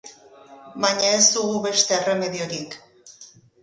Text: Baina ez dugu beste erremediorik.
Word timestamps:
Baina 0.85 1.13
ez 1.19 1.21
dugu 1.37 1.61
beste 1.69 1.97
erremediorik. 2.01 2.83